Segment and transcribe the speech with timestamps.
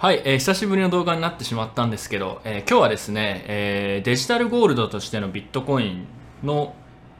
[0.00, 6.06] はい、えー、久しぶりの動画になってしまったんですけど、えー、今日はですね、えー、デジタルゴールドとしてのビットコイン
[6.42, 6.74] の、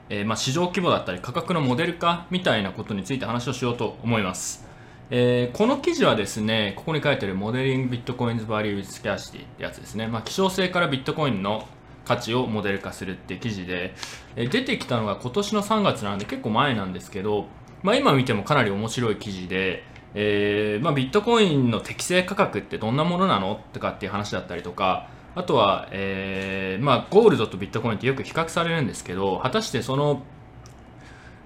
[0.09, 4.67] えまあ、市場規模だったり価格のモデル化みたいなことについて話をしようと思います。
[5.11, 10.07] えこの記事はですね、ここに書いてあるモデリングビットコインズバリュースキャシティってやつですね。
[10.07, 11.69] まあ、希少性からビットコインの
[12.07, 13.95] 価値をモデル化するって記事で、
[14.37, 17.45] え出てきたのが今年の3月なんで結構前なんですけど、
[17.83, 30.23] まあ、今見てもかなり面白い記事で、えーまあ、ビットコインの適正価格ってどんなものなのとかっていう話だったりとかあとは、えーまあ、ゴールドとビットコインってよく比較されるんですけど果たしてその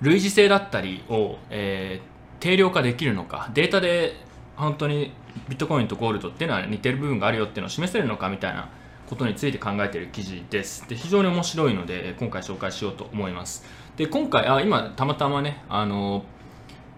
[0.00, 4.14] 類似性だったりを、えー、定量化できるのかデータで
[4.56, 5.12] 本当に
[5.48, 8.70] ビットコインとゴールドっていうのは似てる部分があるよっていうのを示せるのかみたいな
[9.08, 10.88] ことについて考えている記事です。
[10.88, 13.64] で非常に面白いので今回紹介しようと思います。
[13.96, 16.24] で今回あ今たまたまねあの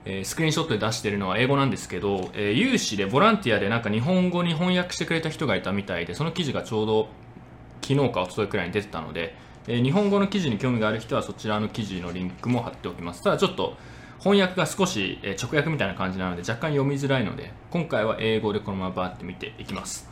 [0.06, 7.08] え、スクリーンショットで出してるのは英語なんですけど、え、有志でボランティアでなんか日本語に翻訳してくれた人がいたみたいでその記事がちょうど
[7.82, 9.34] 昨日か一昨日くらいに出てたので、
[9.66, 13.22] え、日本語の記事に興味がある人はそちらの記事のリンクも貼っておきます。
[13.22, 13.76] ただちょっと
[14.20, 20.08] 翻訳が少し、直訳みたいな感じなので若干読みづらいので今回は英語でこのままバーって見ていきます。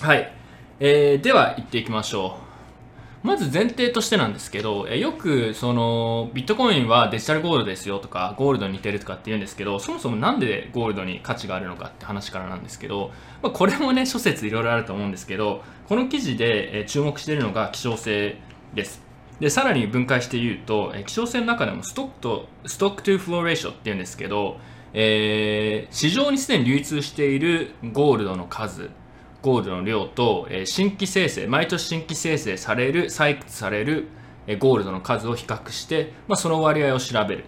[0.00, 0.32] はい、
[0.80, 2.43] えー、では行っていきましょう。
[3.24, 18.36] まず前提としてなんですけど、よくそのビットコインはデジタルゴールドですよとかゴールドに似てるとかって言うんですけどそもそもなんでゴールドに価値があるのかって話からなんですけど、まあ、これもね諸説いろいろあると思うんですけどこの記事で、注目しているのが希少性
[18.74, 19.02] です。
[19.40, 24.58] でさらに分解して言うと、希少性の中でもストックとストックトゥフローレーションっていうんですけど、
[24.92, 28.90] えー、市場にすでに流通しているゴールドの数
[29.44, 34.08] ゴールドの量と、え新規生成毎年新規生成される採掘される、
[34.46, 37.44] えゴールドの数を比較して、まあ、その割合を調べる。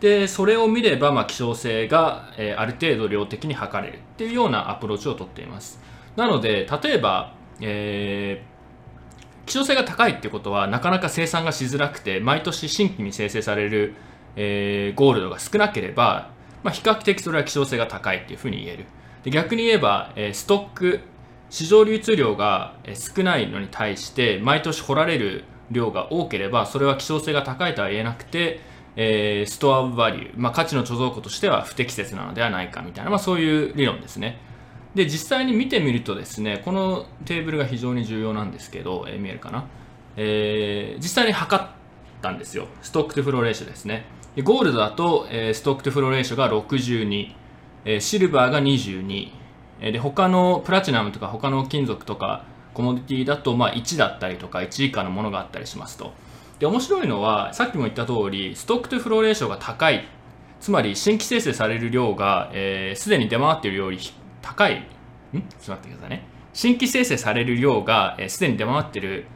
[0.00, 3.98] でそれを見れば、まあ、希少性が、えある程度量的に測れる。
[3.98, 5.80] っていうようなアプローチをとっています。
[6.16, 13.94] なので例えば、えー、希少性が高いってことはなかなか生産がしづらくて毎年新規に生成される、
[14.36, 16.30] えー、ゴールドが少なければ、
[16.62, 18.84] まあ、比較的それは希少性が高いっていうふうに言える。
[19.22, 21.00] で逆に言えば、えー、ストック
[21.52, 28.60] 市場流通量が少ないのに対して毎年掘られる量が多ければそれは希少性が高いとは言えなくて、
[28.96, 34.38] え、ストアバリュー、まあ、価値の貯蔵庫としては不適切なのではないかみたいな、まあ、そういう理論ですね。
[34.94, 39.66] で実際に見てみるとですねこのテーブルが非常に重要なんですけど、えー、見えるかな、
[40.16, 41.66] えー、実際に測っ
[42.22, 42.66] たんですよ。
[42.80, 44.06] stock to flow ratio ですね。
[44.42, 47.34] ゴールドだと、え、 stock to flow ratio が62、
[47.84, 49.41] え、シルバーが22
[49.90, 56.12] で他のプラチナムとか他の金属とかコモディティだとまあ1だったりとか1以下のものがあったりしますと。
[56.60, 60.04] で面白いのはさっきも言った通り stock to flow ratio が高い。
[60.60, 62.50] つまり新規生成される量が
[62.94, 63.98] すで、えー、に出回っているより
[64.42, 64.76] 高い。
[64.76, 64.80] ん？
[64.80, 66.24] ちょっと待ってくださいね。
[66.52, 69.26] 新規生成される量がすで、えー、に出回っている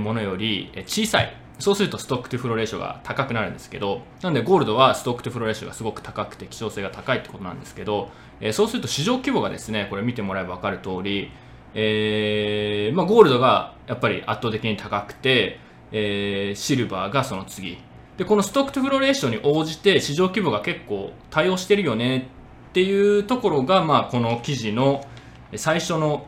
[0.00, 1.34] ものより小さい。
[1.58, 11.32] そうすると stock to flow ratio が高くなるんですけど、なんでゴールドは stock to flow ratio がすごく高くて希少性が高いってことなんですけど、えー、そうすると市場規模がですね、これ見てもらえば分かる通り、
[11.74, 15.58] えー、まあ、ゴールドがやっぱり圧倒的に高くて、
[15.92, 17.78] えー、シルバーがその次。
[18.16, 22.28] で、この stock to flow ratio に応じて市場規模が結構対応してるよね
[22.70, 25.06] っていうところが、まあ、この記事の
[25.54, 26.26] 最初の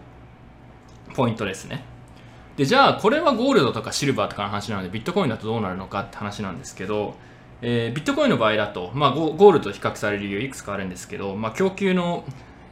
[1.15, 1.85] ポイントですね。
[2.59, 7.15] でじゃあこれはゴールドとかシルバーとかの話なのでビットコインだとどうなるのかって話なんですけど、
[7.63, 12.25] えー、ビットコインの場合だと、まあ、ゴールドと比較される理由いくつかあるんですけど、まあ、供給の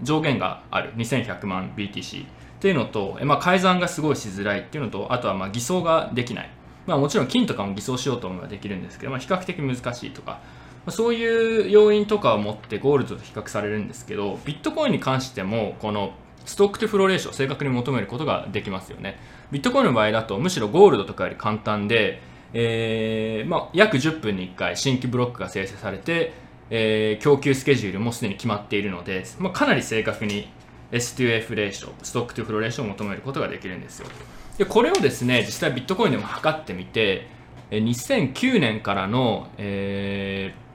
[0.02, 0.92] 上限がある。
[0.96, 2.26] 2100万 BTC っ
[2.58, 6.50] ていうのと、まあ、改ざんがすごいしづらいっていうのとあとはまあ偽装ができない、
[6.88, 10.40] まあ、もちろん金とかも偽装しようと思えばできるんですけど、まあ、比較的難しいとか、
[10.88, 16.12] そういう要因とかを持ってゴールドと比較されるんですけどビットコインに関してもこの
[16.46, 19.18] stock to flow ratio を正確に求めることができますよね。
[19.50, 22.22] ビットコインの場合だとむしろゴールドとかより簡単で、
[22.54, 26.32] えーまあ、約10分に1回新規ブロックが生成されて、
[26.70, 30.48] えー、供給スケジュールもすでに決まっているので、まあ、かなり正確に
[30.92, 34.08] S2F レーションストックトゥフローレーションを求めることができるんですよ。
[34.56, 37.28] でこれをですね実際ビットコインでも測ってみて
[37.70, 40.65] 2009年からの、えー、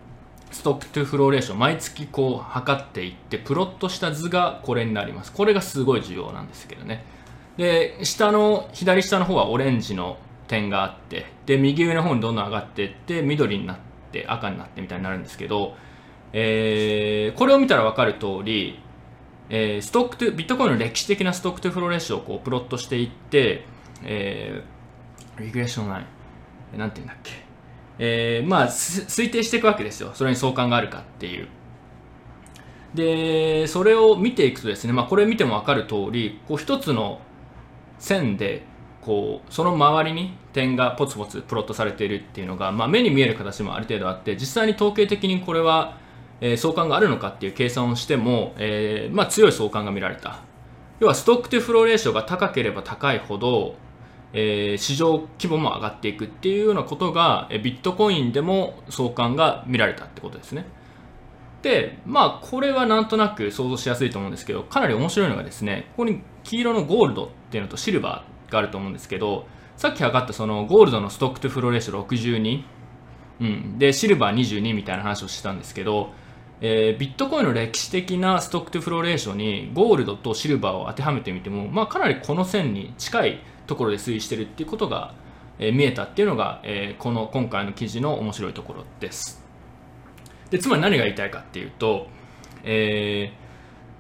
[0.51, 5.31] stock to flow ratio 毎月こう測っていってプロットした図がこれになります。
[5.31, 7.03] これがすごい重要なんですけどね。
[7.57, 10.17] で下の左下の方はオレンジの
[10.47, 13.77] 点があってで右上の方にどんどん上がっていって緑になっ
[14.11, 15.75] て赤になってみたいになるんですけど、
[16.33, 18.79] えー、これを見たら分かる通り、
[19.49, 23.65] えー、ストックトゥビットコインの歴史的なストックトゥフローレーションをこうプロットしていって、
[24.03, 26.05] えー、リグレーションライ
[26.75, 27.31] ンなんて言うんだっけ？
[28.03, 30.09] えー、まあ推定していくわけですよ。
[30.15, 31.47] それに相関があるかっていう。
[32.95, 37.21] でそれを見ていくとですね、まあ、これ見ても分かる通りこう一つの
[37.99, 38.63] 線で
[39.01, 45.97] こうその周りに点がポツポツプロットされているっていうのが、まあ、目に見える形もある程度あって実際に統計的にこれは、
[46.41, 50.39] えー、相関があるのかっていう計算をしても、えーまあ、強い相関が見られた。
[50.99, 53.75] 要はストックとフローレーションが高ければ高いほど、
[54.33, 60.65] えー、市場規模も上がっていくっていうようなことが、えビットコインでも相関が見られたってことですね。
[61.61, 69.45] でまあこれはなんとなく想像しやすいと思うんですけどかなり面白いのがですねここに黄色のゴールドっていうのとシルバーがあると思うんですけど
[69.77, 72.63] さっき測ったそのゴールドのストックとフローレーション62、
[73.41, 76.11] うん、でシルバー22みたいな話をしてたんですけど、
[76.61, 85.13] えー、ビットコインの歴史的なストックとフローレーションにゴールドとシルバーを当てはめてみても、まあ、かなりこの線に近いところで推移してるっていうことが、
[85.59, 89.41] え、見えたっていうのが、え、この今回の記事の面白いところです。
[90.49, 92.07] でつまり何が言いたいかっていうと、
[92.63, 93.31] え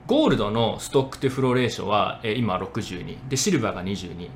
[0.07, 4.29] ー、ゴールドのストックとフローレーションは、え、今62でシルバーが22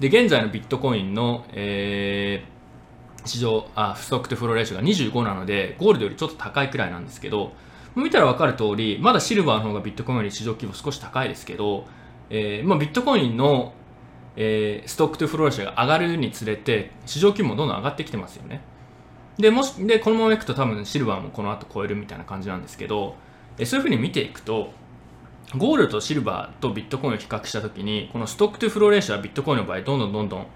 [0.00, 7.52] で現在のビットコインの、えー、市場あストックとフローレーションが25なのでゴールドよりちょっと高いくらいなんですけど
[7.94, 11.86] 見たら分かる通りまだシルバーの方がビットコインより市場規模少し高いですけど、
[12.30, 13.74] えーまあ、ビットコインの、
[14.36, 18.60] えー、ストックとフローレーションが上がるにつれて市場規模もどんどん上がってきてますよね。
[19.38, 23.14] でもしでこのままいくと多分シルバーもこの後超えるみたいな感じなんですけど
[23.58, 24.72] えそういうふうに見ていくと
[25.56, 30.46] ゴールドとシルバーとビットコインを比較したときにこの stock to flow ratio はビットコインの場合どんどんどんどん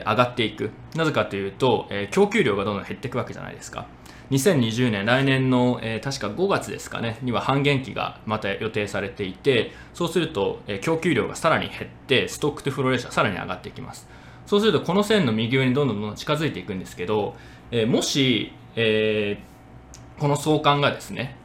[0.00, 0.70] がっていく。
[0.94, 3.86] なぜかというと、え供給量がどんどん減っていくわけじゃないですか。
[4.32, 14.08] 2020年来年の、えー、確か5月ですかねには半減期がまた予定されていてそうすると、えー、供給量がさらに減って stock to flow ratio はさらに上がっていきます。
[14.46, 17.36] そうするとこの線の右上にどんどんどんどん近づいていくんですけど、
[17.70, 21.36] えー、もし、えー、この相関がですね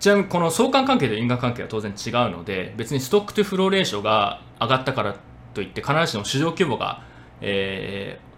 [0.00, 5.16] ちなみにこの相関関係と因果関係は当然違うので別にストックとフローレーションが上がったから
[5.54, 7.02] といって必ずしも市場規模が、
[7.40, 8.31] えー、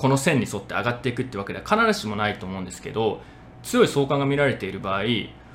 [0.00, 3.20] この線に沿って上がっていくってわけでは必ずしもないと思うんですけど
[3.62, 5.02] 強い相関が見られている場合、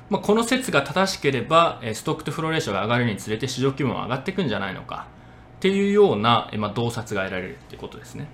[0.08, 5.08] まあ、この説が正しければストックとフローレーションが上がるにつれて市場規模も上がっていくんじゃないのか
[5.56, 8.28] っていうような、まあ、洞察が得られるってことですね。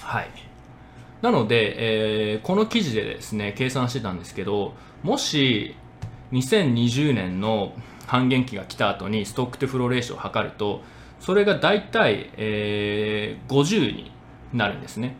[0.00, 0.30] はい。
[1.22, 5.74] なので、えー、この記事でですね、計算してたんですけど、もし
[6.30, 7.72] 2020年の
[8.06, 10.82] 半減期が来た後にストックとフローレーションを測ると、
[11.18, 14.12] それが大体、えー、50に
[14.52, 15.16] なるんですね。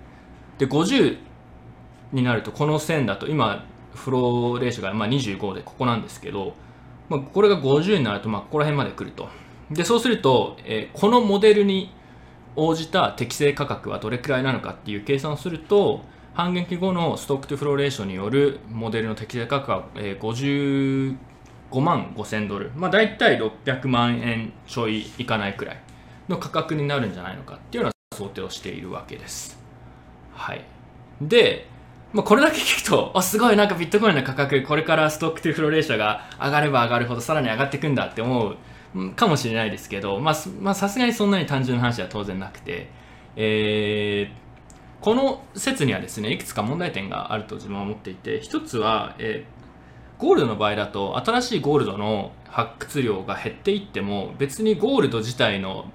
[0.58, 1.18] で、50
[2.12, 3.64] になると、この線だと、今、
[3.94, 6.54] フローレーションがまあ25でここなんですけど、
[7.08, 9.28] まあ、これが50になると、まあ、ここら辺まで来ると。
[9.70, 11.92] でそうすると、えー、このモデルに
[12.54, 16.02] 応じた適正価格はどれくらいなのかっていう計算をすると
[16.34, 21.16] 半減期後のストックトゥフローレーションによるモデルの適正価格は、えー、
[21.72, 25.80] 55万5000ドル、まあ、大体600万円ちょいいかないくらい
[26.28, 29.58] の価格になるんじゃないのかっていうのは想定をしているわけです。
[30.32, 30.64] はい、
[31.20, 31.68] で、
[32.12, 38.56] まあ、これだけ聞くとあすごいなんかビットコインの価格これからストックトゥフローレーションが上がれば上がるほどさらに上がっていくんだって思う
[39.14, 42.88] かもしれないですけど、まあ、さすがにそんなに単純な話は当然なくて、
[43.36, 55.90] えー、この説にはですね、いくつか問題点があると自分は思っていて、一つは、えー、ゴールドの場合だと、新しいゴールドの発掘量が減っていっても、別にゴールド自体の、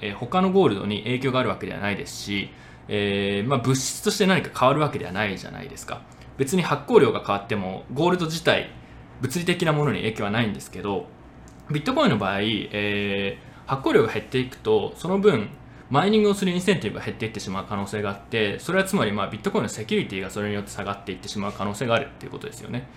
[0.00, 2.50] えー、他のゴールドに影響があるわけではないですし、
[2.88, 6.02] えーまあ、物質として何か変わるわけではないじゃないですか。
[6.38, 8.70] 別に発酵量が変わっても、ゴールド自体、
[9.20, 11.06] 物理的なものに影響はないんですけど、
[11.70, 15.48] ビットコインの場合、えー、発行量が減っていくと、その分、
[15.88, 22.88] マイニングをするインセンティブが減っていってしまう可能性があって、それはつまりまあビットコインのセキュリティがそれによって下がっていってしまう可能性があるっていうことですよね。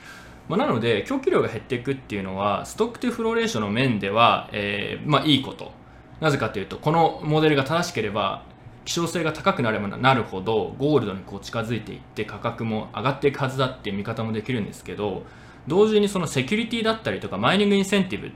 [0.48, 5.72] まあ、なので、供給量が減っていくっていうのは、ストックというフローレーションの面では、えー、まあいいこと。
[6.20, 8.44] なぜかというと、このモデルが正しければ、
[8.86, 15.24] 希少性が高くなればなるほど、ゴールドにこう近づいていって価格も上がっていくはずだっていう見方もできるんですけど、
[15.68, 18.32] 同時にそのセキュリティだったりとか、マイニングインセンティブ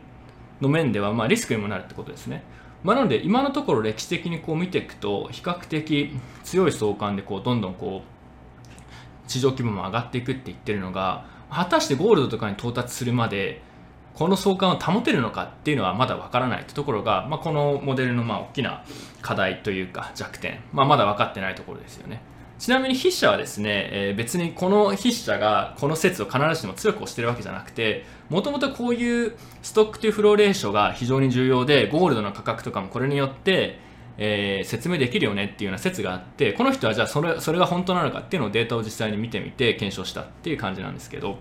[0.61, 2.43] の面ではまあリスクにもなるってことですね。
[2.83, 6.11] まあ、なので今のところ歴史的にこう見ていくと比較的
[6.43, 13.61] 強い相関でこうどんどんこう市場規模も上がっていくって言ってるのが果たしてゴールドとかに到達するまで
[14.13, 18.83] この相関を保てるのかっていうのはまだわからないってところが、まあ、このモデルのまあ大きな
[19.21, 22.21] 課題というか弱点、まあ、まだ分かってないところですよね。
[22.59, 33.79] ちなみに筆者はですね、えー、別にこの筆者がこの説を必ずしも強く推してるわけじゃなくて、もともとこういうストックというフローレーションが非常に重要で、ゴールドの価格とかもこれによって、
[34.17, 41.39] えー、説明できるよねっていうような説があって、この人はじゃあそれそれが本当なのかっていうのをデータを実際に見てみて検証したっていう感じなんですけど、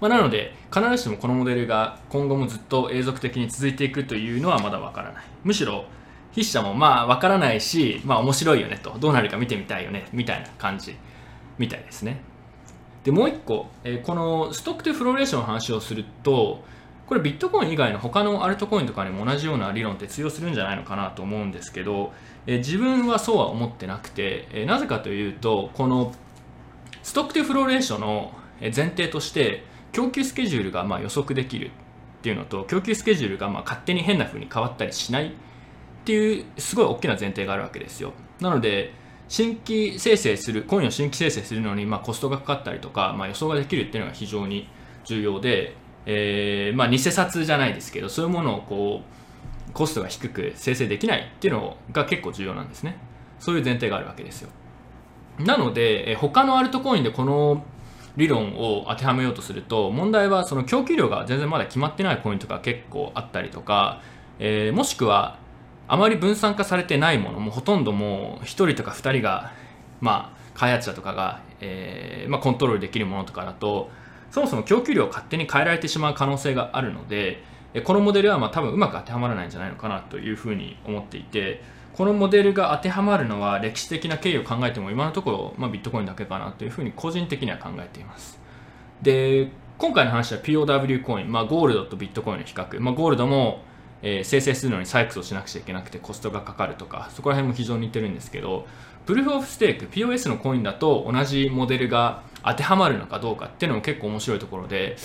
[0.00, 5.24] まあ、なので必ずしもこのモデルが今後もずっと永続的に続いていくというのはまだわからない。
[5.44, 5.84] むしろ
[6.32, 10.96] 筆者もまあわからないしまあ面白いよねとどうなるか見てみたいよねみたいな感じ
[11.58, 12.20] みたいですね。
[13.04, 16.64] でもう一個、え、このストックとフローレーションの話をすると
[17.06, 22.12] これビットコイン以外の他のアルトコインとかにも同じような理論って通用するんじゃないのかなと思うんですけど、
[22.46, 26.14] え、自分はそうは思ってなくて、え、なぜかというとこの
[27.02, 28.32] ストックとフローレーションの
[28.62, 31.70] 前提として供給スケジュールがま予測できるっ
[32.20, 35.30] ていうのと供給スケジュールがま勝手に変な風に変わったりしないっ
[36.04, 38.12] ていうすごい大きな前提があるわけですよ。
[38.40, 38.92] なので
[39.28, 44.68] 新規生成するコインを新規生成するのにまコストがかかったりとか、まあ、予想ができるっていうのが非常に
[45.04, 49.02] 重要で、え、まあ、偽札じゃないですけどそういうものをこ
[49.68, 52.98] うコストが低く生成できないっていうのが結構重要なんですね。
[53.38, 54.50] そういう前提があるわけですよ。
[55.38, 57.64] なので、え他のアルトコインでこの
[58.16, 64.00] 理論を当てはめようとすると問題はその供給量が全然まだ決まってないコインとか結構あったりとか、
[64.38, 65.38] えー、もしくは
[65.88, 69.52] あまり分散化されてないものもほとんどもう1人とか2人が、
[70.00, 73.90] まあ、開発者とかが、えー、まあ、コントロールできるものとかだと
[74.30, 77.42] そもそも供給量を勝手に変えられてしまう可能性があるので
[77.84, 81.62] このモデルはま多分うまく当てはまらないんじゃないのかなというふうに思っていて
[81.96, 88.40] このモデルが当てはまるのは歴史的な経緯を考えても今のところ、まあ、ビットコインだけかなというふうに個人的には考えています。
[89.00, 89.48] で、
[89.78, 93.62] 今回の話は POW コイン、まあ、ゴールドとビットコインの比較、まあ、ゴールドも、
[94.02, 98.66] えー、生成するのに採掘をしなくちゃいけなくてコストがかかるとか、そこら辺も非常に似てるんですけど、
[99.06, 104.96] プルーフオフステーク、POS のコインだと同じモデルが当てはまるのかどうかっていうのも結構面白いところで、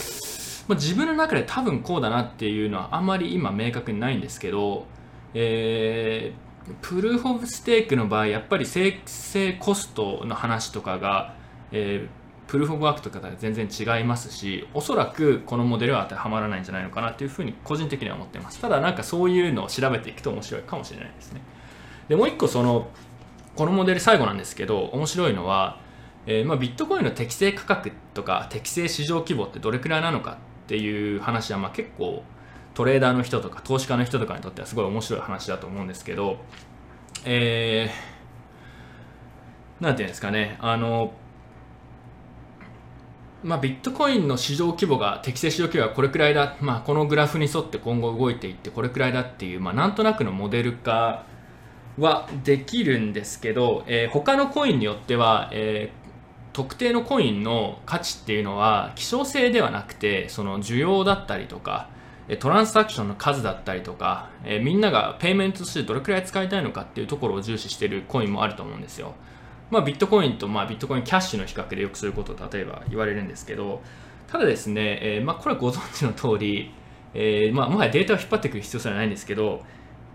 [0.67, 4.85] まあ、自分の中で多分こうだなっていうのはあんまり今明確にないんですけど、
[5.35, 6.48] えー
[6.81, 11.35] プルーフ・オブ・ステークの場合やっぱり生成コストの話とかが、
[11.71, 18.59] えー、プルーフ・オブ・ワークとかと全然違いますしおそらくこのモデルは当てはまらないんじゃないのかなというふうに個人的には思ってます。
[18.59, 21.41] ただなんかそういうのを調べていくと面白いかもしれないですね。
[22.07, 22.89] でもう一個その
[23.55, 25.79] このモデル最後なんですけど面白いのは、
[26.25, 30.35] えー、まあ、ビットコインの適正価格とか適正市場規模ってどれくらいなのかっ
[30.67, 32.23] ていう話はまあ結構
[32.79, 36.37] トレーダーの人とか投資家の人とかにとってはすごい面白い話だと思うんですけど、
[37.25, 41.11] えー、なんていうんですかね、あの、
[43.43, 51.25] まあ、ビットコインの市場規模が、適正市場規模がこれくらいだ、まあ、このグラフに沿って今後動いていってこれくらいだっていう、まあ、なんとなくのモデル化
[51.97, 61.89] はできるんですけど、えー、他のコインによっては、えー、特定のコインの価値っていうのは希少性ではなくてその需要だったりとか
[62.37, 69.15] トランスアクションの数だったりとか、えみんながペイメントとしてどれくらい使いたいのかっていうところを重視してるコインもあると思うんですよ。
[69.71, 73.81] まあ、ビットコインと、まあ、ビットコインキャッシュの比較でよくすることを例えば言われるんですけど、
[74.27, 76.71] ただですね、え、まあ、これはご存知の通り、
[77.13, 79.63] えー、まあ、もはやデータを引っ張ってくる必要すらないんですけど、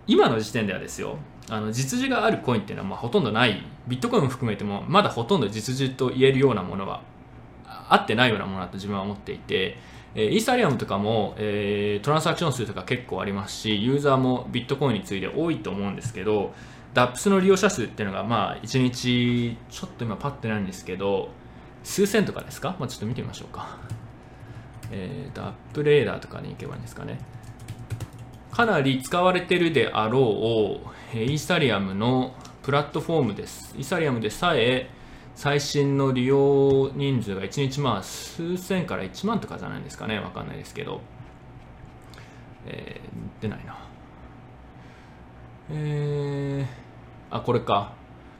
[0.06, 1.18] 今の時点ではですよ、
[1.50, 7.02] あの実需があるコインっていうのはまあほとんどない、ビットコインも含めても、まだほとんど実需と言えるようなものは
[7.66, 9.78] あってないようなものだと自分は思っていて、
[10.14, 16.52] えイーサリアムとかも、えー、トランサクション数とか結構ありますし、ユーザーもビットコインについて多いと思うんですけど、
[16.94, 21.30] DAPS の利用者数っていうのが、まあ、1日、ちょっと今パッてないんですけど、
[21.82, 22.76] 数千とかですか？
[22.78, 23.78] まあ、ちょっと見てみましょうか。
[24.92, 27.18] えー、DAP レーダーとかに行けばいいんですかね。
[28.52, 30.80] かなり使われてるであろ
[31.12, 33.74] う、イーサリアムのプラットフォームです。
[33.76, 34.88] イーサリアムでさえ、
[35.34, 41.00] 最新の利用人数が1日まあ数千から1万とかじゃないですかね、わかんないですけど、
[42.66, 43.78] えー、出ないな。
[45.70, 47.92] えー、あ、これか。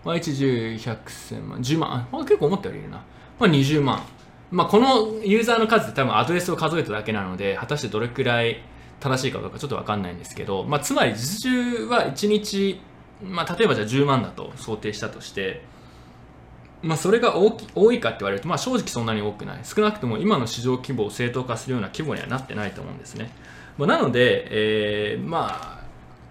[0.05, 2.99] まあ、1、10、100、1000万、10万、あ、結構思ったよりいるな。
[3.39, 4.03] まあ、20万。
[4.51, 8.63] まあ、このユーザーの数って多分アドレスを数えただけなので、果たしてどれくらい
[9.01, 12.81] 正しいかどうかちょっとわかんないんですけど、まあ、つまり実習は1日、
[13.23, 15.65] まあ、例えばじゃあ10万だと想定したとして、
[16.85, 19.61] まあ、それが大き多いかって言われると、まあ、正直そんなに多くない。
[19.65, 23.31] 少なくとも今の市場規模を正当化するような規模にはなってないと思うんですね、
[23.79, 25.81] まあ、なので、えー、ま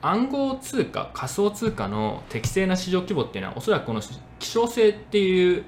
[0.01, 4.01] あ暗号通貨仮想通貨の適正な市場規模っていうのはおそらくこの
[4.39, 5.63] 希少性っていう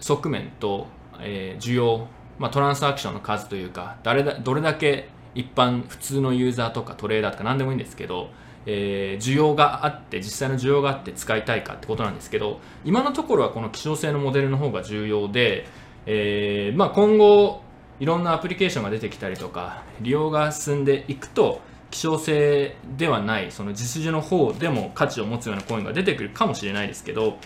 [0.00, 0.86] 側面と、
[1.20, 2.06] えー、需要、
[2.38, 8.28] まあ、トランスアクションの数というか誰だどれだけ一般普通のユーザーとかトレーダーとか何でもいいんですけど
[8.66, 15.66] えー、需要があって実際の需要があって使いたいかってことなんですけど今のところはこの希少性のモデルの方が重要で、
[16.06, 17.62] えーまあ、今後
[18.00, 27.38] いろんなアプリケーションが出てきたりとか利用が進んでいくと希少性ではないその実需の方でも価値を持つようなコインが出てくるかもしれないですけど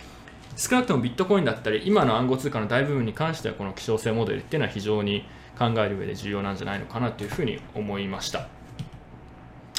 [0.55, 5.25] 少なくともビットコインだったり今の暗号通貨の大部分に関してはこの希少性モデルっていうのは非常に
[5.57, 8.47] 考える上で重要なんじゃないのかなというふうに思いました。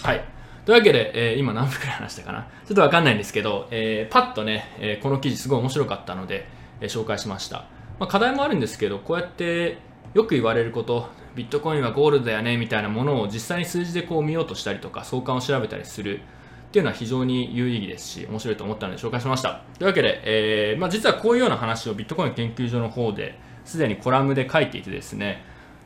[0.03, 0.38] はい。
[0.69, 2.47] というわけで、えー、今何分くらい話したかな？
[2.67, 6.47] ちょっとわかんないんですけど、えー、パッとね、えー、この記事すごい面白かったので、
[6.83, 7.65] え紹介しました、
[7.99, 9.79] まあ、課題もあるんですけどこうやって
[10.13, 16.21] よく言われることビットコインはゴールドだよねみたいなものを実際に数字でこう見ようとしたりとか相関を調べたりする
[16.69, 19.63] っていうのは非常に有意義ですし面白いと思ったので紹介しました。
[19.79, 25.43] というわけで、えまあ、実はこういうような話をビットコイン研究所の方ですでにコラムで書いていてですね、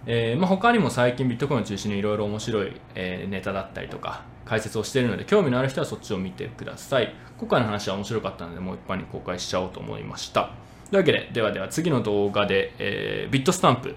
[0.07, 10.51] えーまあ、他にも最近ビットコインを中心にいろいろ面白い、え、ネタだったりとか解説をしているので興味のある人はそっちを見てください今回の話は面白かったのでもう一般に公開しちゃおうと思いました
[10.91, 13.95] というわけでではでは次の動画で、えー、ビットスタンプ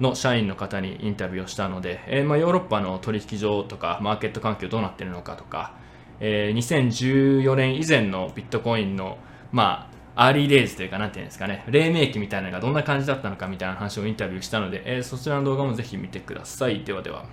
[0.00, 5.74] の社員の方にインタビューをしたので、えー、まあ、ヨーロッパの取引所とかマーケット環境どうなってるのかとか、
[6.20, 9.18] えー、2014年以前のビットコインの、
[9.52, 16.84] まあ、アーリーレイズというか、なんていうんですかね、黎明期みたいなのがどんな感じだったのかみたいな話をインタビューしたので、えー、そちらの動画もぜひ見てください。
[16.84, 17.24] ではでは。